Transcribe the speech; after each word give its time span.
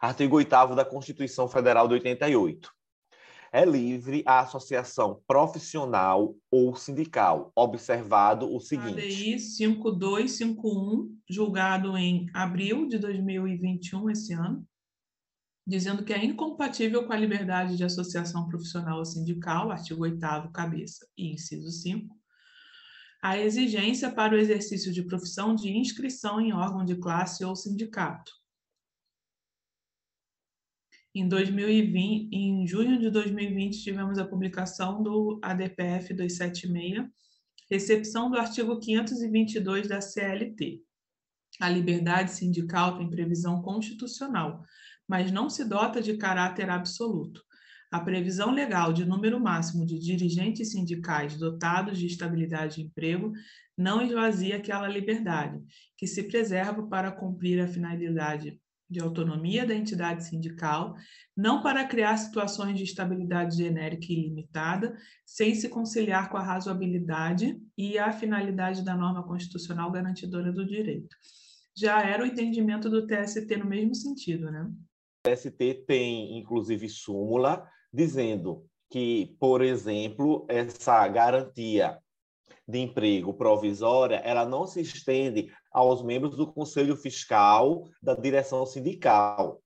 Artigo 0.00 0.36
8 0.36 0.74
da 0.74 0.84
Constituição 0.84 1.48
Federal 1.48 1.88
de 1.88 1.94
88. 1.94 2.70
É 3.52 3.64
livre 3.64 4.22
a 4.26 4.40
associação 4.40 5.22
profissional 5.26 6.34
ou 6.50 6.76
sindical, 6.76 7.52
observado 7.54 8.52
o 8.52 8.60
seguinte. 8.60 9.00
ADI 9.00 9.38
5251, 9.38 11.16
julgado 11.28 11.96
em 11.96 12.28
abril 12.34 12.86
de 12.86 12.98
2021, 12.98 14.10
esse 14.10 14.34
ano, 14.34 14.66
dizendo 15.66 16.04
que 16.04 16.12
é 16.12 16.24
incompatível 16.24 17.06
com 17.06 17.12
a 17.12 17.16
liberdade 17.16 17.76
de 17.76 17.84
associação 17.84 18.46
profissional 18.46 18.98
ou 18.98 19.04
sindical, 19.04 19.70
artigo 19.70 20.02
8 20.02 20.50
cabeça 20.52 21.06
e 21.16 21.32
inciso 21.32 21.70
5, 21.70 22.14
a 23.22 23.38
exigência 23.38 24.10
para 24.10 24.34
o 24.34 24.38
exercício 24.38 24.92
de 24.92 25.02
profissão 25.02 25.54
de 25.54 25.70
inscrição 25.70 26.40
em 26.40 26.52
órgão 26.52 26.84
de 26.84 26.96
classe 26.96 27.44
ou 27.44 27.56
sindicato, 27.56 28.30
em 31.18 31.26
2020, 31.26 32.28
em 32.30 32.66
junho 32.66 32.98
de 32.98 33.08
2020, 33.08 33.82
tivemos 33.82 34.18
a 34.18 34.24
publicação 34.26 35.02
do 35.02 35.40
ADPF 35.42 36.12
276, 36.12 37.06
recepção 37.70 38.30
do 38.30 38.36
artigo 38.36 38.78
522 38.78 39.88
da 39.88 40.02
CLT. 40.02 40.82
A 41.58 41.70
liberdade 41.70 42.32
sindical 42.32 42.98
tem 42.98 43.08
previsão 43.08 43.62
constitucional, 43.62 44.62
mas 45.08 45.32
não 45.32 45.48
se 45.48 45.64
dota 45.64 46.02
de 46.02 46.18
caráter 46.18 46.68
absoluto. 46.68 47.42
A 47.90 47.98
previsão 47.98 48.50
legal 48.50 48.92
de 48.92 49.06
número 49.06 49.40
máximo 49.40 49.86
de 49.86 49.98
dirigentes 49.98 50.72
sindicais 50.72 51.38
dotados 51.38 51.98
de 51.98 52.04
estabilidade 52.04 52.74
de 52.74 52.82
emprego 52.82 53.32
não 53.74 54.02
esvazia 54.02 54.56
aquela 54.56 54.86
liberdade, 54.86 55.62
que 55.96 56.06
se 56.06 56.24
preserva 56.24 56.86
para 56.86 57.10
cumprir 57.10 57.58
a 57.58 57.66
finalidade 57.66 58.60
de 58.88 59.00
autonomia 59.00 59.66
da 59.66 59.74
entidade 59.74 60.24
sindical, 60.24 60.94
não 61.36 61.62
para 61.62 61.84
criar 61.84 62.16
situações 62.16 62.78
de 62.78 62.84
estabilidade 62.84 63.56
genérica 63.56 64.06
e 64.08 64.20
ilimitada, 64.20 64.96
sem 65.24 65.54
se 65.54 65.68
conciliar 65.68 66.30
com 66.30 66.36
a 66.36 66.42
razoabilidade 66.42 67.60
e 67.76 67.98
a 67.98 68.12
finalidade 68.12 68.84
da 68.84 68.96
norma 68.96 69.22
constitucional 69.24 69.90
garantidora 69.90 70.52
do 70.52 70.64
direito. 70.64 71.16
Já 71.76 72.02
era 72.02 72.22
o 72.22 72.26
entendimento 72.26 72.88
do 72.88 73.06
TST 73.06 73.56
no 73.56 73.66
mesmo 73.66 73.94
sentido, 73.94 74.50
né? 74.50 74.70
O 75.26 75.30
TST 75.30 75.84
tem, 75.86 76.38
inclusive, 76.38 76.88
súmula 76.88 77.68
dizendo 77.92 78.64
que, 78.90 79.36
por 79.40 79.62
exemplo, 79.62 80.46
essa 80.48 81.06
garantia 81.08 81.98
de 82.66 82.80
emprego 82.80 83.32
provisória, 83.32 84.16
ela 84.16 84.44
não 84.44 84.66
se 84.66 84.80
estende 84.80 85.52
aos 85.72 86.02
membros 86.02 86.36
do 86.36 86.52
Conselho 86.52 86.96
Fiscal 86.96 87.84
da 88.02 88.14
direção 88.14 88.66
sindical, 88.66 89.60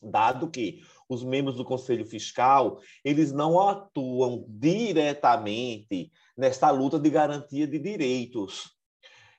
dado 0.00 0.50
que 0.50 0.82
os 1.08 1.24
membros 1.24 1.56
do 1.56 1.64
Conselho 1.64 2.06
Fiscal, 2.06 2.80
eles 3.04 3.32
não 3.32 3.58
atuam 3.60 4.44
diretamente 4.48 6.10
nesta 6.36 6.70
luta 6.70 6.98
de 6.98 7.10
garantia 7.10 7.66
de 7.66 7.78
direitos. 7.78 8.74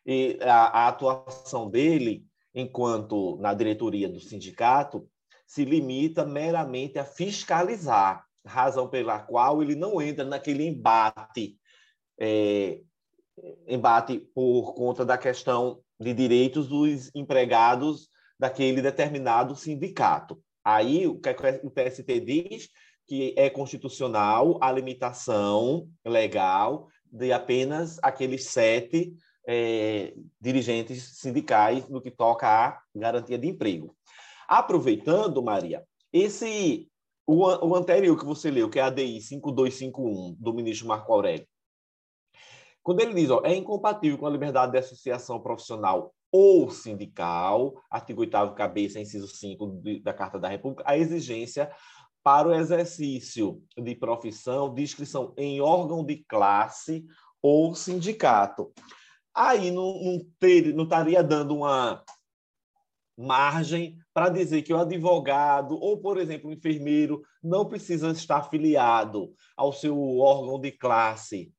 E 0.06 0.38
a, 0.42 0.84
a 0.84 0.88
atuação 0.88 1.70
dele, 1.70 2.26
enquanto 2.54 3.38
na 3.38 3.54
diretoria 3.54 4.08
do 4.08 4.20
sindicato, 4.20 5.08
se 5.48 5.64
limita 5.64 6.26
meramente 6.26 7.00
a 7.00 7.06
fiscalizar, 7.06 8.26
razão 8.46 8.88
pela 8.88 9.20
qual 9.20 9.62
ele 9.62 9.76
não 9.76 10.02
entra 10.02 10.24
naquele 10.24 10.68
embate 10.68 11.58
é, 12.20 12.82
embate 13.68 14.20
por 14.34 14.74
conta 14.74 15.06
da 15.06 15.18
questão 15.18 15.80
de 16.00 16.14
direitos 16.14 16.68
dos 16.68 17.12
empregados 17.16 18.10
daquele 18.40 18.82
determinado 18.82 19.56
sindicato. 19.56 20.40
Aí 20.64 21.08
o 21.08 21.20
que 21.20 21.30
o 21.64 21.70
TST 21.70 22.20
diz 22.20 22.70
que 23.08 23.34
é 23.38 23.50
constitucional 23.50 24.58
a 24.62 24.72
limitação 24.72 25.88
legal 26.04 26.88
de 27.06 27.32
apenas 27.32 28.00
aqueles 28.02 28.46
sete 28.48 29.14
é, 29.48 30.14
dirigentes 30.42 31.20
sindicais 31.20 31.88
no 31.88 32.02
que 32.02 32.10
toca 32.10 32.48
à 32.48 32.80
garantia 32.96 33.38
de 33.38 33.48
emprego. 33.48 33.96
Aproveitando, 34.48 35.42
Maria, 35.42 35.84
esse 36.12 36.90
o, 37.28 37.44
o 37.68 37.76
anterior 37.76 38.18
que 38.18 38.26
você 38.26 38.52
leu, 38.52 38.70
que 38.70 38.80
é 38.80 38.82
a 38.82 38.88
ADI 38.88 39.22
5251 39.22 40.36
do 40.40 40.54
ministro 40.54 40.88
Marco 40.88 41.12
Aurélio, 41.12 41.48
quando 42.86 43.00
ele 43.00 43.16
diz, 43.16 43.32
ó, 43.32 43.42
é 43.44 43.56
incompatível 43.56 44.16
com 44.16 44.28
a 44.28 44.30
liberdade 44.30 44.72
de 44.72 44.78
associação 44.78 45.40
profissional 45.40 46.14
ou 46.32 46.70
sindical, 46.70 47.74
artigo 47.90 48.22
8 48.22 48.54
cabeça, 48.54 49.00
inciso 49.00 49.28
5 49.28 49.82
da 50.04 50.14
Carta 50.14 50.38
da 50.38 50.48
República, 50.48 50.84
a 50.86 50.96
exigência 50.96 51.72
para 52.24 52.48
o 52.48 52.54
exercício 52.54 53.60
de 53.76 53.96
profissão 53.96 54.72
de 54.72 54.84
inscrição 54.84 55.34
em 55.36 55.60
órgão 55.60 56.06
de 56.06 56.24
classe 56.28 57.04
ou 57.42 57.74
sindicato. 57.74 58.72
Aí 59.34 59.72
não, 59.72 60.04
não, 60.04 60.20
ter, 60.40 60.72
não 60.72 60.84
estaria 60.84 61.24
dando 61.24 61.56
uma 61.56 62.04
margem 63.18 63.98
para 64.14 64.30
dizer 64.30 64.62
que 64.62 64.72
o 64.72 64.78
advogado 64.78 65.76
ou, 65.76 65.98
por 65.98 66.20
exemplo, 66.20 66.52
o 66.52 66.54
enfermeiro 66.54 67.24
não 67.42 67.66
precisa 67.66 68.12
estar 68.12 68.38
afiliado 68.38 69.34
ao 69.58 69.74
seu 69.74 70.20
órgão 70.20 70.60
de 70.60 70.72
classe 70.72 71.52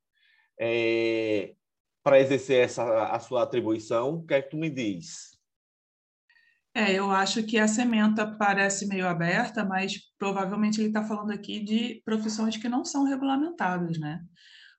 é, 0.59 1.55
para 2.03 2.21
exercer 2.21 2.65
essa, 2.65 3.07
a 3.07 3.19
sua 3.19 3.43
atribuição? 3.43 4.15
O 4.15 4.27
que 4.27 4.35
é 4.35 4.43
que 4.43 4.51
tu 4.51 4.57
me 4.57 4.71
diz? 4.71 5.37
É, 6.75 6.93
eu 6.93 7.11
acho 7.11 7.43
que 7.43 7.59
a 7.59 7.67
sementa 7.67 8.27
parece 8.37 8.87
meio 8.87 9.09
aberta, 9.09 9.65
mas 9.65 9.99
provavelmente 10.19 10.79
ele 10.79 10.89
está 10.89 11.03
falando 11.03 11.31
aqui 11.31 11.65
de 11.65 12.03
profissões 12.05 12.59
que 12.59 12.69
não 12.69 12.85
são 12.85 13.05
regulamentadas, 13.05 13.99
né? 13.99 14.23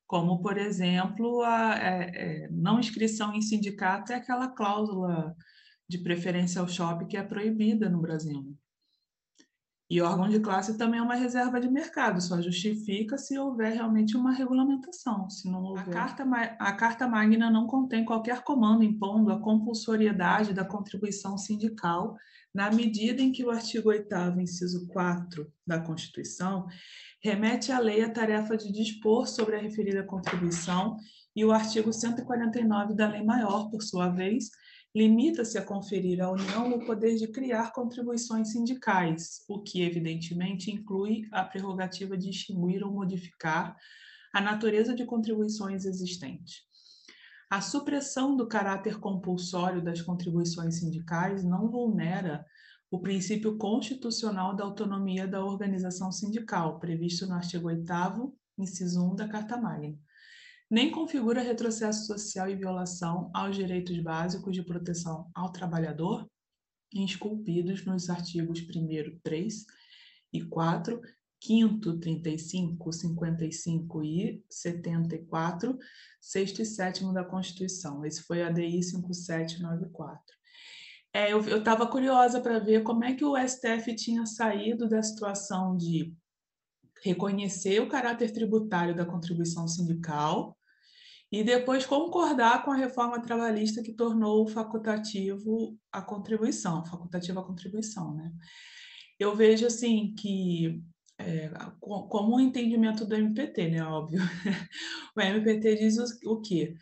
Como, 0.06 0.40
por 0.42 0.58
exemplo, 0.58 1.42
a 1.42 1.76
é, 1.76 2.12
é, 2.14 2.50
não 2.52 2.80
inscrição 2.80 3.34
em 3.34 3.42
sindicato 3.42 4.14
é 4.14 4.16
aquela 4.16 4.48
cláusula 4.48 5.36
de 5.90 5.98
preferência 5.98 6.62
ao 6.62 6.68
shopping 6.68 7.08
que 7.08 7.18
é 7.18 7.24
proibida 7.24 7.90
no 7.90 8.00
Brasil. 8.00 8.56
E 9.90 10.02
órgão 10.02 10.28
de 10.28 10.40
classe 10.42 10.78
também 10.78 11.00
é 11.00 11.04
uma 11.04 11.16
reserva 11.16 11.62
de 11.62 11.70
mercado, 11.70 12.20
só 12.20 12.42
justifica 12.42 13.18
se 13.18 13.38
houver 13.40 13.74
realmente 13.74 14.18
uma 14.18 14.34
regulamentação. 14.34 15.30
Se 15.30 15.50
não 15.50 15.64
houver... 15.64 15.88
a, 15.88 15.92
carta, 15.92 16.24
a 16.60 16.74
Carta 16.74 17.08
Magna 17.08 17.50
não 17.50 17.68
contém 17.68 18.04
qualquer 18.04 18.44
comando 18.44 18.84
impondo 18.84 19.32
a 19.32 19.40
compulsoriedade 19.40 20.54
da 20.54 20.66
contribuição 20.66 21.38
sindical, 21.38 22.18
na 22.54 22.70
medida 22.70 23.22
em 23.22 23.32
que 23.32 23.46
o 23.46 23.50
artigo 23.50 23.90
8, 23.90 24.14
inciso 24.42 24.88
4 24.88 25.50
da 25.66 25.80
Constituição, 25.80 26.68
remete 27.24 27.72
à 27.72 27.80
lei 27.80 28.04
a 28.04 28.12
tarefa 28.12 28.58
de 28.58 28.70
dispor 28.72 29.26
sobre 29.26 29.56
a 29.56 29.60
referida 29.60 30.04
contribuição, 30.04 30.98
e 31.34 31.46
o 31.46 31.52
artigo 31.52 31.94
149 31.94 32.94
da 32.94 33.08
Lei 33.08 33.24
Maior, 33.24 33.70
por 33.70 33.84
sua 33.84 34.10
vez, 34.10 34.50
limita-se 34.98 35.60
a 35.60 35.62
conferir 35.64 36.20
à 36.24 36.32
União 36.32 36.72
o 36.72 36.84
poder 36.84 37.18
de 37.18 37.28
criar 37.28 37.72
contribuições 37.72 38.52
sindicais, 38.52 39.46
o 39.48 39.62
que, 39.62 39.84
evidentemente, 39.84 40.72
inclui 40.72 41.28
a 41.32 41.44
prerrogativa 41.44 42.18
de 42.18 42.32
extinguir 42.32 42.84
ou 42.84 42.92
modificar 42.92 43.78
a 44.34 44.42
natureza 44.42 44.96
de 44.96 45.06
contribuições 45.06 45.86
existentes. 45.86 46.64
A 47.48 47.62
supressão 47.62 48.36
do 48.36 48.48
caráter 48.48 49.00
compulsório 49.00 49.84
das 49.84 50.02
contribuições 50.02 50.80
sindicais 50.80 51.44
não 51.44 51.70
vulnera 51.70 52.44
o 52.90 53.00
princípio 53.00 53.56
constitucional 53.56 54.56
da 54.56 54.64
autonomia 54.64 55.28
da 55.28 55.46
organização 55.46 56.12
sindical, 56.12 56.80
previsto 56.80 57.28
no 57.28 57.36
artigo 57.36 57.68
8, 57.68 57.84
inciso 58.58 59.12
1 59.12 59.16
da 59.16 59.28
Carta 59.28 59.58
Magna 59.58 59.96
nem 60.70 60.92
configura 60.92 61.42
retrocesso 61.42 62.06
social 62.06 62.50
e 62.50 62.56
violação 62.56 63.32
aos 63.34 63.56
direitos 63.56 63.98
básicos 64.00 64.54
de 64.54 64.64
proteção 64.64 65.30
ao 65.34 65.52
trabalhador, 65.52 66.30
esculpidos 66.94 67.86
nos 67.86 68.10
artigos 68.10 68.60
1 68.62 69.20
3 69.24 69.66
e 70.34 70.44
4, 70.44 71.02
5 71.42 72.00
35, 72.00 72.92
55 72.92 74.04
e 74.04 74.44
74, 74.50 75.78
6 76.20 76.60
e 76.60 76.66
7 76.66 77.14
da 77.14 77.24
Constituição. 77.24 78.04
Esse 78.04 78.24
foi 78.24 78.44
a 78.44 78.52
DI 78.52 78.84
5794. 78.84 80.22
É, 81.14 81.32
eu 81.32 81.40
estava 81.40 81.88
curiosa 81.88 82.42
para 82.42 82.60
ver 82.60 82.84
como 82.84 83.04
é 83.04 83.14
que 83.14 83.24
o 83.24 83.38
STF 83.38 83.96
tinha 83.96 84.26
saído 84.26 84.88
da 84.90 85.02
situação 85.02 85.78
de 85.78 86.14
reconhecer 87.04 87.80
o 87.80 87.88
caráter 87.88 88.32
tributário 88.32 88.96
da 88.96 89.06
contribuição 89.06 89.68
sindical 89.68 90.57
e 91.32 91.44
depois 91.44 91.86
concordar 91.86 92.64
com 92.64 92.72
a 92.72 92.76
reforma 92.76 93.22
trabalhista 93.22 93.84
que 93.84 93.94
tornou 93.94 94.48
facultativo 94.48 95.78
a 95.92 96.02
contribuição, 96.02 96.86
facultativa 96.86 97.42
a 97.42 97.44
contribuição, 97.44 98.14
né? 98.14 98.32
Eu 99.20 99.36
vejo 99.36 99.66
assim 99.66 100.14
que 100.16 100.82
é, 101.20 101.50
como 101.80 102.36
o 102.36 102.40
entendimento 102.40 103.04
do 103.06 103.16
MPT, 103.16 103.70
né? 103.70 103.84
Óbvio. 103.84 104.20
o 105.16 105.22
MPT 105.22 105.76
diz 105.76 105.98
o, 105.98 106.34
o 106.34 106.42
quê? 106.42 106.76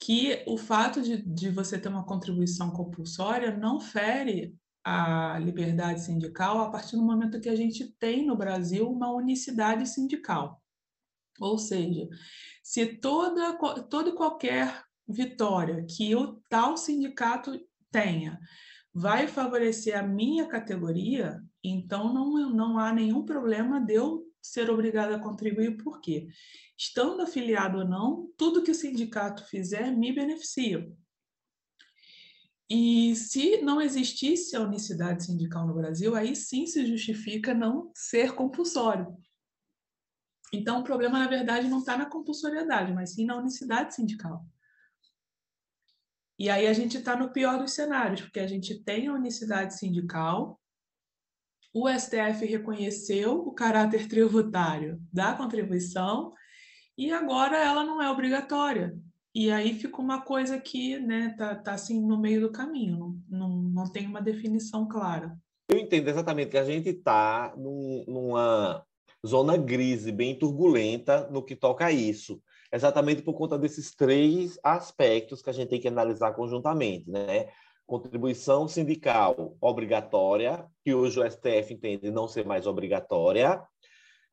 Que 0.00 0.42
o 0.46 0.58
fato 0.58 1.00
de, 1.00 1.22
de 1.22 1.48
você 1.48 1.78
ter 1.78 1.88
uma 1.88 2.04
contribuição 2.04 2.70
compulsória 2.70 3.56
não 3.56 3.80
fere 3.80 4.54
a 4.84 5.38
liberdade 5.38 6.02
sindical 6.02 6.60
a 6.60 6.70
partir 6.70 6.96
do 6.96 7.02
momento 7.02 7.40
que 7.40 7.48
a 7.48 7.56
gente 7.56 7.92
tem 7.98 8.26
no 8.26 8.36
Brasil 8.36 8.88
uma 8.90 9.10
unicidade 9.12 9.88
sindical. 9.88 10.62
Ou 11.40 11.58
seja, 11.58 12.08
se 12.62 12.86
toda, 12.86 13.56
toda 13.88 14.12
qualquer 14.12 14.84
vitória 15.08 15.84
que 15.84 16.14
o 16.14 16.40
tal 16.48 16.76
sindicato 16.76 17.60
tenha 17.90 18.38
vai 18.92 19.28
favorecer 19.28 19.96
a 19.98 20.02
minha 20.02 20.48
categoria, 20.48 21.40
então 21.62 22.12
não, 22.12 22.50
não 22.50 22.78
há 22.78 22.92
nenhum 22.92 23.24
problema 23.24 23.80
de 23.80 23.94
eu 23.94 24.26
ser 24.40 24.70
obrigada 24.70 25.16
a 25.16 25.18
contribuir, 25.18 25.76
por 25.76 26.00
quê? 26.00 26.28
Estando 26.78 27.22
afiliado 27.22 27.78
ou 27.78 27.84
não, 27.84 28.32
tudo 28.36 28.62
que 28.62 28.70
o 28.70 28.74
sindicato 28.74 29.44
fizer 29.44 29.90
me 29.90 30.12
beneficia. 30.12 30.90
E 32.68 33.14
se 33.14 33.60
não 33.62 33.80
existisse 33.80 34.56
a 34.56 34.60
unicidade 34.60 35.24
sindical 35.24 35.66
no 35.66 35.74
Brasil, 35.74 36.16
aí 36.16 36.34
sim 36.34 36.66
se 36.66 36.84
justifica 36.84 37.54
não 37.54 37.90
ser 37.94 38.34
compulsório. 38.34 39.16
Então, 40.52 40.80
o 40.80 40.84
problema, 40.84 41.18
na 41.18 41.28
verdade, 41.28 41.68
não 41.68 41.78
está 41.78 41.96
na 41.96 42.06
compulsoriedade, 42.06 42.92
mas 42.92 43.14
sim 43.14 43.24
na 43.24 43.36
unicidade 43.36 43.94
sindical. 43.94 44.44
E 46.38 46.50
aí 46.50 46.66
a 46.66 46.72
gente 46.72 46.98
está 46.98 47.16
no 47.16 47.32
pior 47.32 47.58
dos 47.58 47.72
cenários, 47.72 48.20
porque 48.20 48.40
a 48.40 48.46
gente 48.46 48.82
tem 48.82 49.08
a 49.08 49.14
unicidade 49.14 49.76
sindical, 49.78 50.60
o 51.78 51.88
STF 51.88 52.46
reconheceu 52.46 53.38
o 53.38 53.52
caráter 53.52 54.08
tributário 54.08 54.98
da 55.12 55.34
contribuição 55.34 56.32
e 56.96 57.12
agora 57.12 57.58
ela 57.58 57.84
não 57.84 58.00
é 58.00 58.10
obrigatória. 58.10 58.96
E 59.34 59.50
aí 59.50 59.74
fica 59.74 60.00
uma 60.00 60.22
coisa 60.22 60.58
que 60.58 60.98
né, 60.98 61.34
tá, 61.36 61.54
tá 61.54 61.74
assim 61.74 62.00
no 62.00 62.18
meio 62.18 62.40
do 62.40 62.50
caminho, 62.50 63.22
não, 63.28 63.50
não, 63.50 63.84
tem 63.92 64.06
uma 64.06 64.22
definição 64.22 64.88
clara. 64.88 65.38
Eu 65.68 65.78
entendo 65.78 66.08
exatamente 66.08 66.50
que 66.50 66.56
a 66.56 66.64
gente 66.64 66.88
está 66.88 67.54
num, 67.58 68.04
numa 68.08 68.82
zona 69.26 69.56
grise, 69.56 70.12
bem 70.12 70.38
turbulenta 70.38 71.28
no 71.30 71.42
que 71.42 71.56
toca 71.56 71.86
a 71.86 71.92
isso. 71.92 72.40
Exatamente 72.72 73.22
por 73.22 73.34
conta 73.34 73.58
desses 73.58 73.94
três 73.94 74.58
aspectos 74.62 75.42
que 75.42 75.50
a 75.50 75.52
gente 75.52 75.68
tem 75.68 75.80
que 75.80 75.88
analisar 75.88 76.32
conjuntamente, 76.32 77.10
né? 77.10 77.48
Contribuição 77.86 78.66
sindical 78.66 79.56
obrigatória, 79.60 80.66
que 80.84 80.94
hoje 80.94 81.20
o 81.20 81.30
STF 81.30 81.74
entende 81.74 82.10
não 82.10 82.26
ser 82.26 82.44
mais 82.44 82.66
obrigatória, 82.66 83.62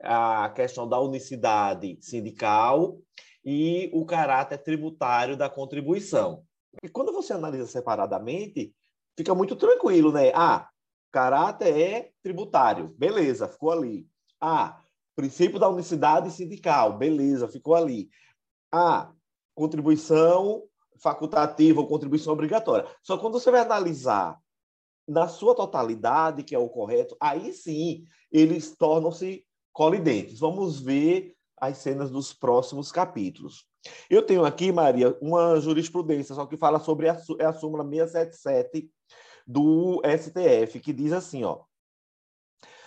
a 0.02 0.50
questão 0.50 0.88
da 0.88 1.00
unicidade 1.00 1.98
sindical 2.02 2.98
e 3.46 3.90
o 3.94 4.06
caráter 4.06 4.58
tributário 4.58 5.38
da 5.38 5.50
contribuição. 5.50 6.44
E 6.82 6.90
quando 6.90 7.14
você 7.14 7.34
analisa 7.34 7.68
separadamente, 7.68 8.74
fica 9.16 9.36
muito 9.36 9.56
tranquilo, 9.56 10.12
né? 10.12 10.32
Ah, 10.34 10.68
caráter 11.12 11.78
é 11.78 12.12
tributário, 12.24 12.94
beleza, 12.98 13.48
ficou 13.48 13.72
ali. 13.72 14.08
Ah, 14.42 14.83
princípio 15.16 15.60
da 15.60 15.70
unicidade 15.70 16.32
sindical, 16.32 16.98
beleza, 16.98 17.48
ficou 17.48 17.76
ali. 17.76 18.10
Ah, 18.72 19.12
contribuição 19.56 20.64
facultativa 20.98 21.80
ou 21.80 21.88
contribuição 21.88 22.34
obrigatória. 22.34 22.88
Só 23.02 23.18
quando 23.18 23.40
você 23.40 23.52
vai 23.52 23.62
analisar 23.62 24.40
na 25.08 25.28
sua 25.28 25.54
totalidade, 25.54 26.44
que 26.44 26.56
é 26.56 26.60
o 26.60 26.70
correto, 26.70 27.16
aí 27.20 27.54
sim 27.54 28.06
eles 28.32 28.76
tornam-se 28.76 29.46
colidentes. 29.72 30.40
Vamos 30.40 30.80
ver 30.80 31.36
as 31.58 31.78
cenas 31.78 32.10
dos 32.10 32.34
próximos 32.34 32.92
capítulos. 32.92 33.66
Eu 34.10 34.22
tenho 34.26 34.46
aqui, 34.46 34.72
Maria, 34.72 35.18
uma 35.22 35.60
jurisprudência, 35.60 36.34
só 36.34 36.46
que 36.46 36.58
fala 36.58 36.80
sobre 36.80 37.10
a, 37.10 37.18
é 37.40 37.46
a 37.46 37.54
súmula 37.54 37.84
677 37.84 38.90
do 39.46 40.02
STF, 40.06 40.80
que 40.80 40.94
diz 40.94 41.12
assim, 41.12 41.44
ó, 41.44 41.64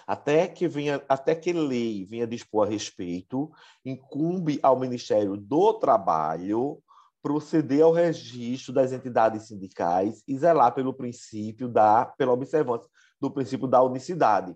até 0.06 0.46
que 0.46 0.68
venha, 0.68 1.02
até 1.08 1.34
que 1.34 1.52
lei 1.52 2.04
venha 2.04 2.26
dispor 2.26 2.66
a 2.66 2.70
respeito, 2.70 3.50
incumbe 3.84 4.58
ao 4.62 4.78
Ministério 4.78 5.36
do 5.36 5.74
Trabalho 5.74 6.80
proceder 7.26 7.82
ao 7.82 7.90
registro 7.90 8.72
das 8.72 8.92
entidades 8.92 9.48
sindicais 9.48 10.22
e 10.28 10.38
zelar 10.38 10.72
pelo 10.72 10.94
princípio 10.94 11.68
da, 11.68 12.06
pela 12.06 12.32
observância 12.32 12.88
do 13.20 13.28
princípio 13.32 13.66
da 13.66 13.82
unicidade. 13.82 14.54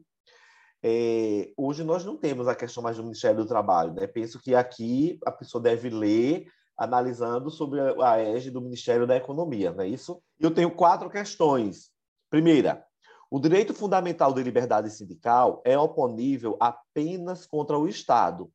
É, 0.81 1.51
hoje 1.57 1.83
nós 1.83 2.05
não 2.05 2.17
temos 2.17 2.47
a 2.47 2.55
questão 2.55 2.81
mais 2.81 2.97
do 2.97 3.03
Ministério 3.03 3.39
do 3.39 3.47
Trabalho. 3.47 3.93
Né? 3.93 4.07
Penso 4.07 4.41
que 4.41 4.55
aqui 4.55 5.19
a 5.27 5.33
pessoa 5.33 5.61
deve 5.61 5.91
ler 5.91 6.47
analisando 6.79 7.51
sobre 7.51 7.81
a 8.03 8.19
égide 8.19 8.53
do 8.53 8.63
Ministério 8.63 9.05
da 9.05 9.17
Economia, 9.17 9.73
não 9.73 9.83
é 9.83 9.89
isso? 9.89 10.23
Eu 10.39 10.53
tenho 10.53 10.71
quatro 10.71 11.11
questões. 11.11 11.91
Primeira, 12.31 12.87
o 13.31 13.39
direito 13.39 13.73
fundamental 13.73 14.35
de 14.35 14.43
liberdade 14.43 14.91
sindical 14.91 15.63
é 15.65 15.79
oponível 15.79 16.57
apenas 16.59 17.47
contra 17.47 17.79
o 17.79 17.87
Estado, 17.87 18.51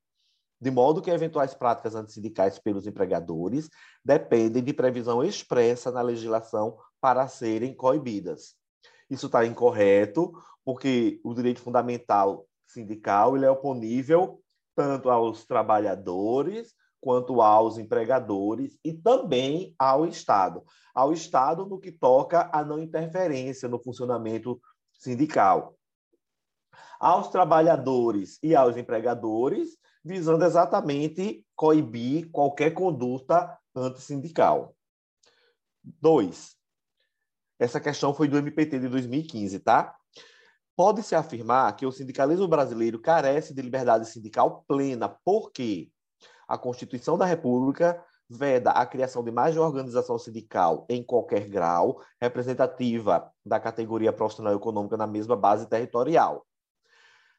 de 0.60 0.70
modo 0.70 1.02
que 1.02 1.10
eventuais 1.10 1.54
práticas 1.54 1.96
antissindicais 1.96 2.60
pelos 2.60 2.86
empregadores 2.86 3.70
dependem 4.04 4.62
de 4.62 4.74
previsão 4.74 5.24
expressa 5.24 5.92
na 5.92 6.02
legislação 6.02 6.78
para 7.00 7.28
serem 7.28 7.74
coibidas. 7.74 8.56
Isso 9.10 9.28
está 9.28 9.46
incorreto, 9.46 10.34
porque 10.66 11.22
o 11.24 11.34
direito 11.34 11.62
fundamental 11.62 12.46
sindical 12.68 13.38
ele 13.38 13.46
é 13.46 13.50
oponível 13.50 14.42
tanto 14.76 15.10
aos 15.10 15.46
trabalhadores 15.46 16.74
quanto 17.06 17.40
aos 17.40 17.78
empregadores 17.78 18.80
e 18.84 18.92
também 18.92 19.76
ao 19.78 20.08
Estado. 20.08 20.64
Ao 20.92 21.14
Estado 21.14 21.64
no 21.64 21.80
que 21.80 21.92
toca 21.92 22.50
à 22.52 22.66
não 22.66 22.80
interferência 22.80 23.70
no 23.70 23.78
funcionamento 23.78 24.60
sindical. 24.92 25.78
Aos 27.00 27.28
trabalhadores 27.28 28.40
e 28.42 28.56
aos 28.56 28.76
empregadores, 28.76 29.78
visando 30.04 30.44
exatamente 30.46 31.46
coibir 31.56 32.32
qualquer 32.32 32.72
conduta 32.72 33.56
antissindical. 33.76 34.76
Dois, 35.84 36.56
essa 37.60 37.80
questão 37.80 38.16
foi 38.16 38.28
do 38.28 38.38
MPT 38.40 38.80
de 38.80 38.90
2015, 38.90 39.60
tá? 39.60 39.96
Pode-se 40.76 41.14
afirmar 41.14 41.76
que 41.76 41.86
o 41.86 41.92
sindicalismo 41.92 42.48
brasileiro 42.48 43.00
carece 43.00 43.54
de 43.54 43.62
liberdade 43.62 44.10
sindical 44.10 44.66
plena, 44.68 45.08
porque 45.24 45.92
a 46.48 46.58
Constituição 46.58 47.18
da 47.18 47.26
República 47.26 48.04
veda 48.30 48.72
a 48.72 48.86
criação 48.86 49.24
de 49.24 49.32
mais 49.32 49.54
de 49.54 49.60
uma 49.60 49.68
organização 49.68 50.18
sindical 50.18 50.86
em 50.90 51.04
qualquer 51.04 51.48
grau, 51.48 52.02
representativa 52.20 53.32
da 53.46 53.60
categoria 53.60 54.12
profissional 54.12 54.56
econômica 54.56 54.98
na 54.98 55.06
mesma 55.06 55.36
base 55.36 55.68
territorial. 55.68 56.46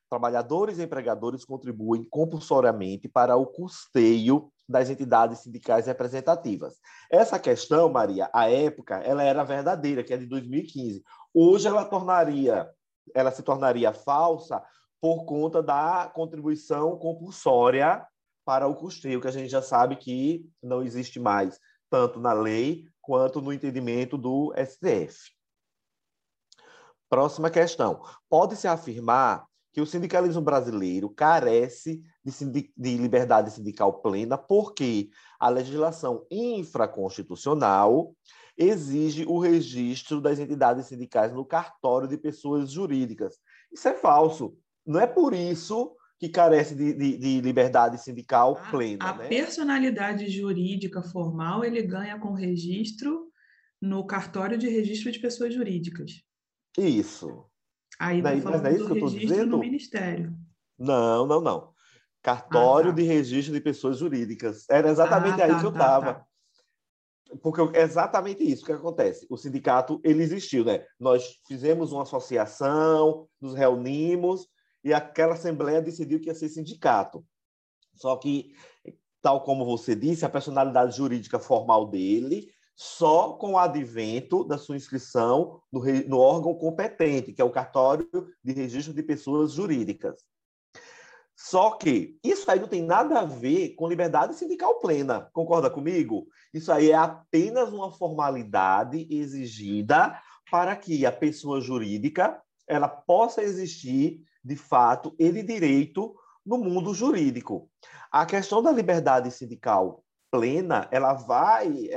Trabalhadores 0.08 0.78
e 0.78 0.84
empregadores 0.84 1.44
contribuem 1.44 2.04
compulsoriamente 2.04 3.08
para 3.08 3.36
o 3.36 3.44
custeio 3.44 4.52
das 4.68 4.88
entidades 4.88 5.40
sindicais 5.40 5.86
representativas. 5.86 6.76
Essa 7.10 7.38
questão, 7.38 7.88
Maria, 7.88 8.30
à 8.32 8.48
época, 8.48 8.98
ela 8.98 9.22
era 9.22 9.42
verdadeira, 9.42 10.04
que 10.04 10.14
é 10.14 10.16
de 10.16 10.26
2015. 10.26 11.02
Hoje 11.34 11.66
ela 11.66 11.84
tornaria, 11.84 12.70
ela 13.14 13.32
se 13.32 13.42
tornaria 13.42 13.92
falsa 13.92 14.62
por 15.00 15.24
conta 15.24 15.60
da 15.60 16.10
contribuição 16.14 16.96
compulsória 16.96 18.06
para 18.46 18.68
o 18.68 18.76
custeio, 18.76 19.20
que 19.20 19.26
a 19.26 19.32
gente 19.32 19.48
já 19.48 19.60
sabe 19.60 19.96
que 19.96 20.48
não 20.62 20.80
existe 20.80 21.18
mais, 21.18 21.58
tanto 21.90 22.20
na 22.20 22.32
lei 22.32 22.84
quanto 23.02 23.42
no 23.42 23.52
entendimento 23.52 24.16
do 24.16 24.54
STF. 24.56 25.32
Próxima 27.08 27.50
questão. 27.50 28.02
Pode-se 28.30 28.68
afirmar 28.68 29.44
que 29.72 29.80
o 29.80 29.86
sindicalismo 29.86 30.40
brasileiro 30.40 31.10
carece 31.10 32.00
de, 32.24 32.72
de 32.76 32.96
liberdade 32.96 33.50
sindical 33.50 34.00
plena 34.00 34.38
porque 34.38 35.10
a 35.40 35.48
legislação 35.48 36.24
infraconstitucional 36.30 38.14
exige 38.56 39.26
o 39.26 39.38
registro 39.40 40.20
das 40.20 40.38
entidades 40.38 40.86
sindicais 40.86 41.32
no 41.32 41.44
cartório 41.44 42.08
de 42.08 42.16
pessoas 42.16 42.70
jurídicas. 42.70 43.38
Isso 43.72 43.88
é 43.88 43.94
falso. 43.94 44.56
Não 44.86 45.00
é 45.00 45.06
por 45.06 45.34
isso 45.34 45.96
que 46.18 46.28
carece 46.28 46.74
de, 46.74 46.94
de, 46.94 47.18
de 47.18 47.40
liberdade 47.40 48.00
sindical 48.02 48.60
plena. 48.70 49.04
A, 49.04 49.16
né? 49.16 49.28
personalidade 49.28 50.28
jurídica 50.30 51.02
formal 51.02 51.64
ele 51.64 51.82
ganha 51.82 52.18
com 52.18 52.32
registro 52.32 53.30
no 53.80 54.06
cartório 54.06 54.56
de 54.56 54.68
registro 54.68 55.12
de 55.12 55.18
pessoas 55.18 55.52
jurídicas. 55.52 56.22
Isso. 56.78 57.44
Aí 57.98 58.22
não, 58.22 58.34
não 58.36 58.66
é 58.66 58.72
isso 58.72 58.86
que 58.86 58.92
eu 58.92 58.94
estou 58.94 59.10
dizendo? 59.10 59.46
no 59.46 59.58
Ministério. 59.58 60.34
Não, 60.78 61.26
não, 61.26 61.40
não. 61.40 61.72
Cartório 62.22 62.90
ah, 62.90 62.94
tá. 62.94 63.00
de 63.00 63.06
registro 63.06 63.54
de 63.54 63.60
pessoas 63.60 63.98
jurídicas. 63.98 64.68
Era 64.68 64.90
exatamente 64.90 65.40
ah, 65.40 65.44
aí 65.44 65.50
tá, 65.52 65.60
que 65.60 65.66
eu 65.66 65.70
estava. 65.70 66.06
Tá, 66.06 66.14
tá. 66.14 66.26
Porque 67.42 67.78
é 67.78 67.82
exatamente 67.82 68.42
isso 68.42 68.64
que 68.64 68.72
acontece. 68.72 69.26
O 69.28 69.36
sindicato, 69.36 70.00
ele 70.02 70.22
existiu, 70.22 70.64
né? 70.64 70.84
Nós 70.98 71.40
fizemos 71.46 71.92
uma 71.92 72.02
associação, 72.02 73.28
nos 73.40 73.54
reunimos 73.54 74.48
e 74.86 74.94
aquela 74.94 75.34
assembleia 75.34 75.82
decidiu 75.82 76.20
que 76.20 76.28
ia 76.28 76.34
ser 76.34 76.48
sindicato. 76.48 77.26
Só 77.96 78.14
que, 78.16 78.54
tal 79.20 79.42
como 79.42 79.64
você 79.64 79.96
disse, 79.96 80.24
a 80.24 80.28
personalidade 80.28 80.96
jurídica 80.96 81.40
formal 81.40 81.90
dele 81.90 82.48
só 82.76 83.32
com 83.32 83.54
o 83.54 83.58
advento 83.58 84.44
da 84.44 84.56
sua 84.56 84.76
inscrição 84.76 85.60
no, 85.72 85.82
no 86.06 86.18
órgão 86.18 86.54
competente, 86.54 87.32
que 87.32 87.42
é 87.42 87.44
o 87.44 87.50
cartório 87.50 88.08
de 88.44 88.52
registro 88.52 88.94
de 88.94 89.02
pessoas 89.02 89.54
jurídicas. 89.54 90.22
Só 91.34 91.72
que 91.72 92.16
isso 92.22 92.48
aí 92.48 92.60
não 92.60 92.68
tem 92.68 92.82
nada 92.82 93.18
a 93.18 93.24
ver 93.24 93.70
com 93.74 93.88
liberdade 93.88 94.36
sindical 94.36 94.78
plena. 94.78 95.28
Concorda 95.32 95.68
comigo? 95.68 96.28
Isso 96.54 96.70
aí 96.70 96.92
é 96.92 96.96
apenas 96.96 97.72
uma 97.72 97.90
formalidade 97.90 99.04
exigida 99.10 100.16
para 100.48 100.76
que 100.76 101.04
a 101.04 101.10
pessoa 101.10 101.60
jurídica 101.60 102.40
ela 102.68 102.88
possa 102.88 103.42
existir 103.42 104.22
de 104.46 104.54
fato 104.54 105.14
e 105.18 105.30
de 105.32 105.42
direito 105.42 106.14
no 106.44 106.56
mundo 106.56 106.94
jurídico. 106.94 107.68
A 108.12 108.24
questão 108.24 108.62
da 108.62 108.70
liberdade 108.70 109.30
sindical 109.32 110.04
plena, 110.30 110.88
ela 110.92 111.14
vai 111.14 111.88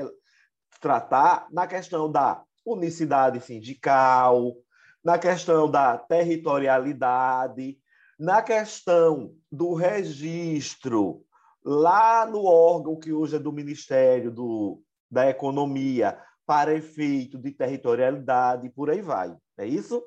tratar 0.82 1.48
na 1.52 1.68
questão 1.68 2.12
da 2.12 2.44
unicidade 2.66 3.40
sindical, 3.42 4.56
na 5.04 5.20
questão 5.20 5.70
da 5.70 5.98
territorialidade, 5.98 7.78
na 8.18 8.42
questão 8.42 9.36
do 9.52 9.76
registro, 9.76 11.24
lá 11.64 12.26
no 12.26 12.44
órgão 12.46 13.00
que 13.00 13.14
hoje 13.14 13.36
é 13.36 13.40
do 13.40 13.52
Ministério 13.52 14.32
do, 14.32 14.82
da 15.10 15.30
Economia, 15.30 16.20
para 16.46 16.74
efeito 16.74 17.38
de 17.38 17.52
territorialidade, 17.52 18.68
e 18.68 18.72
por 18.72 18.90
aí 18.90 19.02
vai. 19.02 19.36
É 19.58 19.68
isso? 19.68 20.04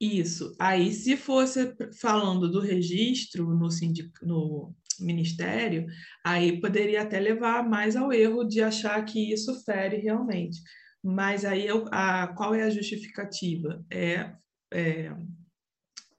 Isso. 0.00 0.56
Aí, 0.58 0.92
se 0.92 1.16
fosse 1.16 1.74
falando 2.00 2.50
do 2.50 2.60
registro 2.60 3.54
no, 3.54 3.70
sindic... 3.70 4.10
no 4.22 4.74
Ministério, 4.98 5.86
aí 6.24 6.60
poderia 6.60 7.02
até 7.02 7.20
levar 7.20 7.68
mais 7.68 7.96
ao 7.96 8.12
erro 8.12 8.44
de 8.44 8.62
achar 8.62 9.04
que 9.04 9.32
isso 9.32 9.62
fere 9.62 9.98
realmente. 9.98 10.60
Mas 11.02 11.44
aí, 11.44 11.66
eu, 11.66 11.86
a, 11.90 12.28
qual 12.28 12.54
é 12.54 12.62
a 12.62 12.70
justificativa? 12.70 13.84
É, 13.90 14.32
é 14.72 15.14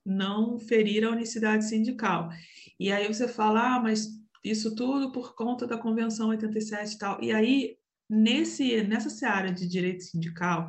não 0.04 0.58
ferir 0.58 1.04
a 1.04 1.10
unicidade 1.10 1.64
sindical. 1.68 2.28
E 2.78 2.90
aí 2.90 3.06
você 3.06 3.28
fala, 3.28 3.76
ah, 3.76 3.80
mas 3.80 4.08
isso 4.44 4.74
tudo 4.74 5.12
por 5.12 5.34
conta 5.34 5.66
da 5.66 5.78
Convenção 5.78 6.28
87 6.30 6.94
e 6.94 6.98
tal. 6.98 7.22
E 7.22 7.32
aí, 7.32 7.76
nesse, 8.10 8.82
nessa 8.82 9.08
seara 9.08 9.52
de 9.52 9.68
direito 9.68 10.02
sindical, 10.02 10.68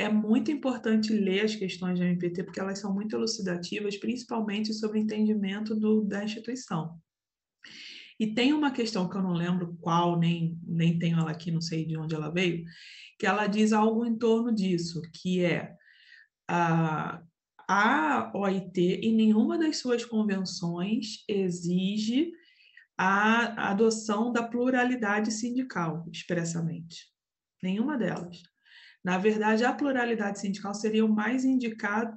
é 0.00 0.08
muito 0.08 0.50
importante 0.50 1.12
ler 1.12 1.44
as 1.44 1.54
questões 1.54 1.98
da 1.98 2.06
MPT, 2.06 2.44
porque 2.44 2.58
elas 2.58 2.78
são 2.78 2.92
muito 2.92 3.14
elucidativas, 3.14 3.98
principalmente 3.98 4.72
sobre 4.72 4.98
o 4.98 5.02
entendimento 5.02 5.74
do, 5.74 6.02
da 6.02 6.24
instituição. 6.24 6.98
E 8.18 8.34
tem 8.34 8.52
uma 8.52 8.70
questão 8.70 9.08
que 9.08 9.16
eu 9.16 9.22
não 9.22 9.32
lembro 9.32 9.76
qual, 9.80 10.18
nem, 10.18 10.58
nem 10.66 10.98
tenho 10.98 11.18
ela 11.18 11.30
aqui, 11.30 11.50
não 11.50 11.60
sei 11.60 11.84
de 11.84 11.98
onde 11.98 12.14
ela 12.14 12.30
veio, 12.30 12.64
que 13.18 13.26
ela 13.26 13.46
diz 13.46 13.72
algo 13.72 14.04
em 14.06 14.16
torno 14.16 14.54
disso, 14.54 15.02
que 15.14 15.44
é 15.44 15.74
a, 16.48 17.22
a 17.68 18.32
OIT, 18.34 18.80
em 19.02 19.14
nenhuma 19.14 19.58
das 19.58 19.78
suas 19.78 20.04
convenções, 20.04 21.24
exige 21.28 22.32
a 22.96 23.70
adoção 23.70 24.32
da 24.32 24.42
pluralidade 24.42 25.30
sindical, 25.30 26.06
expressamente. 26.10 27.06
Nenhuma 27.62 27.96
delas. 27.96 28.42
Na 29.02 29.18
verdade, 29.18 29.64
a 29.64 29.72
pluralidade 29.72 30.40
sindical 30.40 30.74
seria 30.74 31.04
o 31.04 31.08
mais 31.08 31.44
indicado 31.44 32.16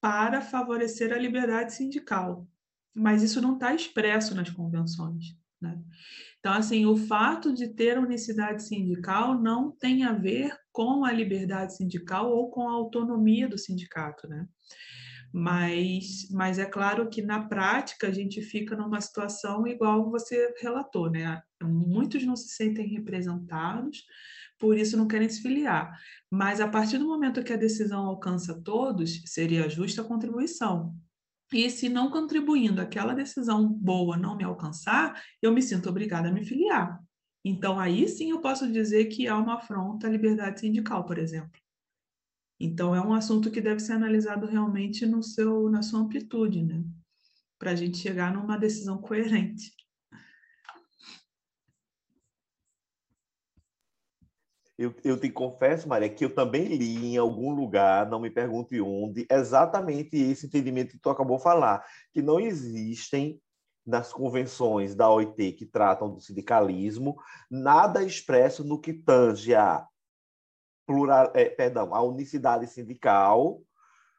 para 0.00 0.40
favorecer 0.40 1.12
a 1.12 1.18
liberdade 1.18 1.74
sindical, 1.74 2.46
mas 2.94 3.22
isso 3.22 3.40
não 3.40 3.54
está 3.54 3.74
expresso 3.74 4.34
nas 4.34 4.48
convenções. 4.50 5.36
Né? 5.60 5.82
Então, 6.38 6.52
assim, 6.52 6.86
o 6.86 6.96
fato 6.96 7.52
de 7.52 7.68
ter 7.68 7.98
unicidade 7.98 8.62
sindical 8.62 9.34
não 9.34 9.72
tem 9.72 10.04
a 10.04 10.12
ver 10.12 10.56
com 10.70 11.04
a 11.04 11.10
liberdade 11.10 11.76
sindical 11.76 12.30
ou 12.30 12.50
com 12.50 12.68
a 12.68 12.72
autonomia 12.72 13.48
do 13.48 13.58
sindicato, 13.58 14.28
né? 14.28 14.46
Mas, 15.32 16.28
mas 16.30 16.58
é 16.58 16.64
claro 16.66 17.10
que 17.10 17.20
na 17.20 17.48
prática 17.48 18.06
a 18.06 18.12
gente 18.12 18.40
fica 18.42 18.76
numa 18.76 19.00
situação 19.00 19.66
igual 19.66 20.08
você 20.08 20.54
relatou, 20.62 21.10
né? 21.10 21.42
Muitos 21.62 22.24
não 22.24 22.36
se 22.36 22.48
sentem 22.48 22.86
representados, 22.86 24.04
por 24.58 24.76
isso 24.76 24.96
não 24.96 25.08
querem 25.08 25.28
se 25.28 25.42
filiar. 25.42 25.98
Mas 26.30 26.60
a 26.60 26.68
partir 26.68 26.98
do 26.98 27.06
momento 27.06 27.42
que 27.42 27.52
a 27.52 27.56
decisão 27.56 28.06
alcança 28.06 28.60
todos, 28.62 29.22
seria 29.26 29.64
a 29.64 29.68
justa 29.68 30.04
contribuição. 30.04 30.94
E 31.52 31.70
se 31.70 31.88
não 31.88 32.10
contribuindo 32.10 32.80
aquela 32.80 33.14
decisão 33.14 33.68
boa 33.68 34.16
não 34.16 34.36
me 34.36 34.44
alcançar, 34.44 35.22
eu 35.40 35.52
me 35.52 35.62
sinto 35.62 35.88
obrigada 35.88 36.28
a 36.28 36.32
me 36.32 36.44
filiar. 36.44 37.00
Então, 37.44 37.78
aí 37.78 38.08
sim 38.08 38.30
eu 38.30 38.40
posso 38.40 38.70
dizer 38.70 39.04
que 39.06 39.28
há 39.28 39.36
uma 39.36 39.54
afronta 39.54 40.08
à 40.08 40.10
liberdade 40.10 40.58
sindical, 40.58 41.04
por 41.06 41.16
exemplo. 41.16 41.60
Então, 42.58 42.94
é 42.94 43.00
um 43.00 43.12
assunto 43.12 43.50
que 43.50 43.60
deve 43.60 43.80
ser 43.80 43.92
analisado 43.92 44.46
realmente 44.46 45.06
no 45.06 45.22
seu, 45.22 45.70
na 45.70 45.82
sua 45.82 46.00
amplitude, 46.00 46.62
né? 46.62 46.82
Para 47.58 47.70
a 47.70 47.74
gente 47.76 47.98
chegar 47.98 48.32
numa 48.32 48.56
decisão 48.56 48.98
coerente. 48.98 49.70
Eu, 54.78 54.94
eu 55.02 55.18
te 55.18 55.30
confesso, 55.30 55.88
Maria, 55.88 56.08
que 56.08 56.24
eu 56.24 56.34
também 56.34 56.64
li 56.64 57.14
em 57.14 57.16
algum 57.16 57.54
lugar, 57.54 58.08
não 58.10 58.20
me 58.20 58.30
pergunte 58.30 58.78
onde, 58.78 59.26
exatamente 59.30 60.16
esse 60.16 60.46
entendimento 60.46 60.90
que 60.90 60.98
tu 60.98 61.08
acabou 61.08 61.38
de 61.38 61.42
falar, 61.42 61.82
que 62.12 62.20
não 62.20 62.38
existem 62.38 63.40
nas 63.86 64.12
convenções 64.12 64.94
da 64.94 65.08
OIT 65.08 65.52
que 65.52 65.64
tratam 65.64 66.10
do 66.10 66.20
sindicalismo, 66.20 67.16
nada 67.50 68.02
expresso 68.02 68.64
no 68.64 68.78
que 68.78 68.92
tange 68.92 69.54
a 69.54 69.86
plural, 70.86 71.32
é, 71.34 71.46
perdão, 71.46 71.94
a 71.94 72.02
unicidade 72.02 72.66
sindical, 72.66 73.62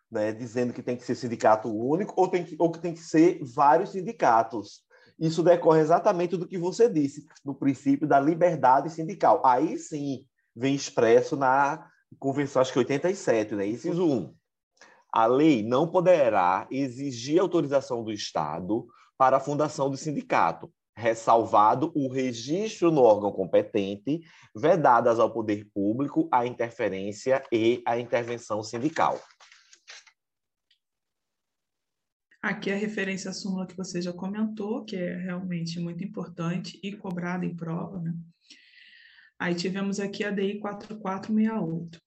né, 0.10 0.32
dizendo 0.32 0.74
que 0.74 0.82
tem 0.82 0.98
que 0.98 1.04
ser 1.04 1.16
sindicato 1.16 1.70
único 1.70 2.14
ou, 2.18 2.28
tem 2.28 2.44
que, 2.44 2.56
ou 2.58 2.72
que 2.72 2.80
tem 2.80 2.94
que 2.94 3.02
ser 3.02 3.40
vários 3.44 3.92
sindicatos. 3.92 4.82
Isso 5.20 5.44
decorre 5.44 5.82
exatamente 5.82 6.36
do 6.36 6.48
que 6.48 6.58
você 6.58 6.90
disse, 6.90 7.28
no 7.44 7.54
princípio 7.54 8.08
da 8.08 8.20
liberdade 8.20 8.90
sindical. 8.90 9.42
Aí 9.46 9.78
sim 9.78 10.26
vem 10.58 10.76
expresso 10.76 11.36
na 11.38 11.88
Convenção, 12.20 12.62
acho 12.62 12.72
que 12.72 12.80
87, 12.80 13.54
né? 13.54 13.68
Inciso 13.68 14.06
1. 14.06 14.34
A 15.12 15.26
lei 15.26 15.62
não 15.62 15.88
poderá 15.88 16.68
exigir 16.72 17.40
autorização 17.40 18.04
do 18.04 18.12
Estado 18.12 18.88
para 19.18 19.38
a 19.38 19.42
fundação 19.42 19.90
do 19.90 19.98
sindicato, 19.98 20.72
ressalvado 20.96 21.92
o 21.96 22.08
registro 22.08 22.92
no 22.92 23.02
órgão 23.02 23.32
competente, 23.32 24.22
vedadas 24.56 25.20
ao 25.20 25.32
poder 25.32 25.68
público 25.74 26.30
a 26.32 26.46
interferência 26.46 27.44
e 27.52 27.84
a 27.86 28.00
intervenção 28.00 28.64
sindical. 28.64 29.20
Aqui 32.42 32.72
a 32.72 32.76
referência 32.76 33.32
à 33.32 33.34
súmula 33.34 33.68
que 33.68 33.76
você 33.76 34.02
já 34.02 34.14
comentou, 34.14 34.86
que 34.86 34.96
é 34.96 35.18
realmente 35.18 35.80
muito 35.80 36.04
importante 36.04 36.80
e 36.82 36.96
cobrada 36.96 37.46
em 37.46 37.56
prova, 37.56 38.00
né? 38.00 38.14
Aí 39.40 39.54
tivemos 39.56 40.00
aqui 40.00 40.24
a 40.24 40.32
DI 40.32 40.60
4468, 40.60 42.00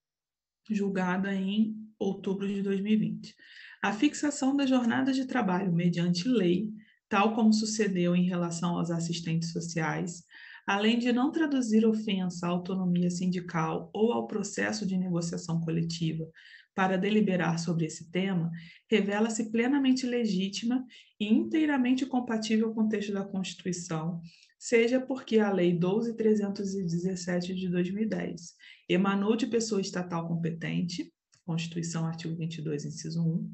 julgada 0.70 1.34
em 1.34 1.76
outubro 1.98 2.46
de 2.48 2.62
2020. 2.62 3.34
A 3.82 3.92
fixação 3.92 4.56
da 4.56 4.66
jornada 4.66 5.12
de 5.12 5.26
trabalho 5.26 5.72
mediante 5.72 6.28
lei 6.28 6.70
tal 7.10 7.34
como 7.34 7.52
sucedeu 7.52 8.14
em 8.14 8.24
relação 8.24 8.78
aos 8.78 8.90
assistentes 8.90 9.50
sociais, 9.50 10.22
além 10.66 10.98
de 10.98 11.12
não 11.12 11.32
traduzir 11.32 11.84
ofensa 11.84 12.46
à 12.46 12.50
autonomia 12.50 13.10
sindical 13.10 13.90
ou 13.92 14.12
ao 14.12 14.28
processo 14.28 14.86
de 14.86 14.96
negociação 14.96 15.60
coletiva 15.60 16.24
para 16.72 16.96
deliberar 16.96 17.58
sobre 17.58 17.86
esse 17.86 18.10
tema, 18.12 18.48
revela-se 18.88 19.50
plenamente 19.50 20.06
legítima 20.06 20.86
e 21.18 21.26
inteiramente 21.26 22.06
compatível 22.06 22.72
com 22.72 22.82
o 22.82 22.88
texto 22.88 23.12
da 23.12 23.24
Constituição, 23.24 24.20
seja 24.60 25.00
porque 25.00 25.38
a 25.38 25.50
Lei 25.50 25.72
12.317 25.76 27.54
de 27.54 27.66
2010 27.70 28.54
emanou 28.90 29.34
de 29.34 29.46
pessoa 29.46 29.80
estatal 29.80 30.28
competente, 30.28 31.10
Constituição, 31.46 32.06
artigo 32.06 32.36
22, 32.36 32.84
inciso 32.84 33.26
1, 33.26 33.50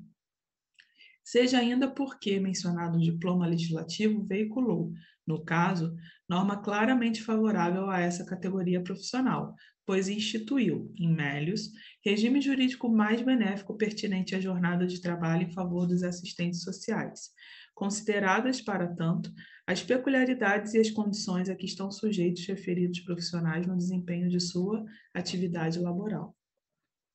seja 1.25 1.59
ainda 1.59 1.89
porque 1.89 2.41
mencionado 2.41 2.99
diploma 2.99 3.47
legislativo 3.47 4.27
veiculou, 4.27 4.93
no 5.25 5.45
caso, 5.45 5.97
norma 6.29 6.61
claramente 6.61 7.23
favorável 7.23 7.89
a 7.89 8.01
essa 8.01 8.27
categoria 8.27 8.83
profissional, 8.83 9.55
pois 9.87 10.09
instituiu, 10.09 10.93
em 10.99 11.09
Mélios, 11.09 11.71
regime 12.05 12.41
jurídico 12.41 12.89
mais 12.89 13.23
benéfico 13.23 13.77
pertinente 13.77 14.35
à 14.35 14.41
jornada 14.41 14.85
de 14.87 15.01
trabalho 15.01 15.45
em 15.45 15.53
favor 15.53 15.87
dos 15.87 16.03
assistentes 16.03 16.63
sociais, 16.63 17.31
consideradas, 17.75 18.61
para 18.61 18.89
tanto, 18.89 19.33
as 19.67 19.83
peculiaridades 19.83 20.75
e 20.75 20.79
as 20.79 20.91
condições 20.91 21.49
a 21.49 21.57
que 21.57 21.67
estão 21.67 21.91
sujeitos 21.91 22.47
referidos 22.47 23.01
profissionais 23.01 23.67
no 23.67 23.77
desempenho 23.77 24.29
de 24.29 24.39
sua 24.39 24.85
atividade 25.13 25.81
laboral. 25.81 26.37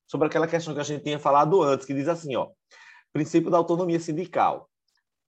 Sobre 0.06 0.28
aquela 0.28 0.48
questão 0.48 0.74
que 0.74 0.82
a 0.82 0.84
gente 0.84 1.04
tinha 1.04 1.18
falado 1.18 1.62
antes, 1.64 1.86
que 1.86 1.94
diz 1.94 2.10
assim, 2.10 2.36
ó, 2.36 2.50
princípio 3.14 3.50
da 3.50 3.58
autonomia 3.58 4.00
sindical. 4.00 4.70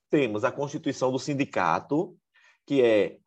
Temos 0.09 0.43
a 0.43 0.51
constituição 0.51 1.11
do 1.11 1.19
sindicato, 1.19 2.17
que 2.65 2.81
é 2.81 3.17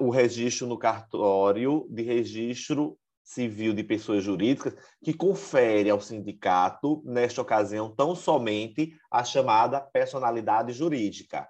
o 0.00 0.10
registro 0.10 0.66
no 0.66 0.76
cartório 0.76 1.86
de 1.88 2.02
registro 2.02 2.98
civil 3.22 3.72
de 3.74 3.84
pessoas 3.84 4.24
jurídicas, 4.24 4.74
que 5.04 5.12
confere 5.12 5.88
ao 5.90 6.00
sindicato, 6.00 7.02
nesta 7.04 7.42
ocasião, 7.42 7.94
tão 7.94 8.16
somente 8.16 8.98
a 9.10 9.22
chamada 9.22 9.80
personalidade 9.80 10.72
jurídica. 10.72 11.48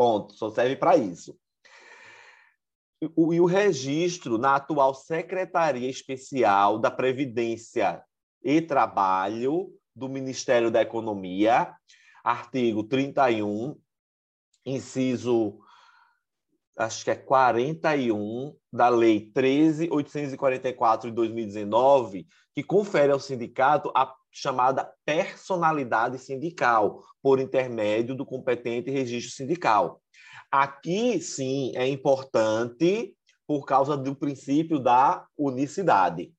Ponto, 0.00 0.32
só 0.32 0.48
serve 0.48 0.76
para 0.76 0.96
isso. 0.96 1.38
E 3.02 3.38
o 3.38 3.44
registro 3.44 4.38
na 4.38 4.56
atual 4.56 4.94
Secretaria 4.94 5.90
Especial 5.90 6.78
da 6.78 6.90
Previdência 6.90 8.02
e 8.42 8.62
Trabalho 8.62 9.70
do 9.94 10.08
Ministério 10.08 10.70
da 10.70 10.80
Economia, 10.80 11.74
artigo 12.24 12.82
31, 12.82 13.78
inciso 14.64 15.58
acho 16.78 17.04
que 17.04 17.10
é 17.10 17.14
41 17.14 18.56
da 18.72 18.88
Lei 18.88 19.30
13.844 19.30 21.02
de 21.02 21.10
2019, 21.10 22.26
que 22.54 22.62
confere 22.62 23.12
ao 23.12 23.20
sindicato 23.20 23.92
a 23.94 24.06
chamada 24.30 24.92
personalidade 25.04 26.18
sindical, 26.18 27.02
por 27.22 27.40
intermédio 27.40 28.14
do 28.14 28.24
competente 28.24 28.90
registro 28.90 29.34
sindical. 29.34 30.00
Aqui, 30.50 31.20
sim, 31.20 31.72
é 31.76 31.86
importante 31.86 33.14
por 33.46 33.64
causa 33.64 33.96
do 33.96 34.14
princípio 34.14 34.78
da 34.78 35.26
unicidade. 35.36 36.32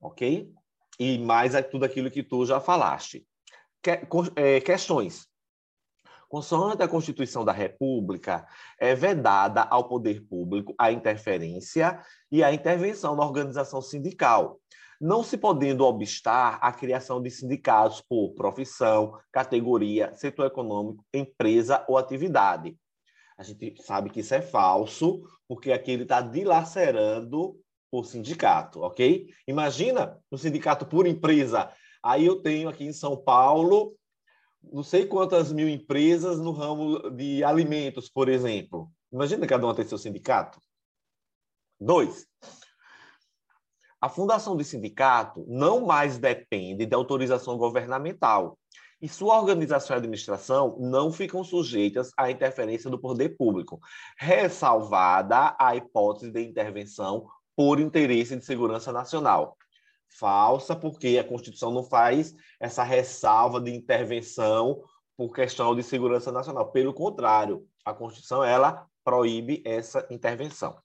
Ok? 0.00 0.52
E 0.98 1.18
mais 1.18 1.54
é 1.54 1.62
tudo 1.62 1.84
aquilo 1.84 2.10
que 2.10 2.22
tu 2.22 2.44
já 2.44 2.60
falaste. 2.60 3.26
Que, 3.82 4.00
é, 4.36 4.60
questões. 4.60 5.26
Consoante 6.28 6.82
a 6.82 6.88
Constituição 6.88 7.44
da 7.44 7.52
República, 7.52 8.46
é 8.78 8.94
vedada 8.94 9.62
ao 9.62 9.88
poder 9.88 10.20
público 10.28 10.74
a 10.78 10.92
interferência 10.92 12.00
e 12.30 12.44
a 12.44 12.52
intervenção 12.52 13.16
na 13.16 13.24
organização 13.24 13.82
sindical, 13.82 14.60
não 15.00 15.22
se 15.22 15.38
podendo 15.38 15.84
obstar 15.84 16.58
a 16.60 16.72
criação 16.72 17.22
de 17.22 17.30
sindicatos 17.30 18.02
por 18.02 18.34
profissão, 18.34 19.18
categoria, 19.32 20.12
setor 20.14 20.46
econômico, 20.46 21.04
empresa 21.14 21.84
ou 21.88 21.96
atividade. 21.96 22.76
A 23.38 23.42
gente 23.42 23.82
sabe 23.82 24.10
que 24.10 24.20
isso 24.20 24.34
é 24.34 24.42
falso, 24.42 25.22
porque 25.48 25.72
aqui 25.72 25.92
ele 25.92 26.02
está 26.02 26.20
dilacerando 26.20 27.58
o 27.90 28.04
sindicato, 28.04 28.82
ok? 28.82 29.28
Imagina 29.48 30.18
um 30.30 30.36
sindicato 30.36 30.84
por 30.84 31.06
empresa. 31.06 31.72
Aí 32.02 32.26
eu 32.26 32.42
tenho 32.42 32.68
aqui 32.68 32.84
em 32.84 32.92
São 32.92 33.16
Paulo 33.16 33.96
não 34.62 34.82
sei 34.82 35.06
quantas 35.06 35.52
mil 35.52 35.68
empresas 35.68 36.38
no 36.38 36.52
ramo 36.52 37.10
de 37.10 37.42
alimentos, 37.42 38.08
por 38.08 38.28
exemplo. 38.28 38.92
Imagina 39.12 39.46
cada 39.46 39.64
uma 39.64 39.74
ter 39.74 39.86
seu 39.86 39.98
sindicato. 39.98 40.60
Dois, 41.80 42.26
a 44.00 44.08
fundação 44.08 44.56
de 44.56 44.64
sindicato 44.64 45.44
não 45.46 45.84
mais 45.84 46.18
depende 46.18 46.86
de 46.86 46.94
autorização 46.94 47.56
governamental 47.58 48.58
e 49.02 49.08
sua 49.08 49.38
organização 49.38 49.96
e 49.96 49.98
administração 49.98 50.76
não 50.78 51.10
ficam 51.10 51.42
sujeitas 51.42 52.10
à 52.16 52.30
interferência 52.30 52.90
do 52.90 52.98
poder 52.98 53.36
público, 53.36 53.80
ressalvada 54.18 55.56
a 55.58 55.74
hipótese 55.74 56.30
de 56.30 56.42
intervenção 56.42 57.26
por 57.56 57.80
interesse 57.80 58.36
de 58.36 58.44
segurança 58.44 58.92
nacional 58.92 59.56
falsa, 60.10 60.74
porque 60.74 61.18
a 61.18 61.24
Constituição 61.24 61.70
não 61.70 61.84
faz 61.84 62.34
essa 62.58 62.82
ressalva 62.82 63.60
de 63.60 63.74
intervenção 63.74 64.82
por 65.16 65.32
questão 65.32 65.74
de 65.74 65.82
segurança 65.82 66.32
nacional. 66.32 66.70
Pelo 66.72 66.92
contrário, 66.92 67.66
a 67.84 67.94
Constituição 67.94 68.42
ela 68.42 68.86
proíbe 69.04 69.62
essa 69.64 70.06
intervenção. 70.10 70.76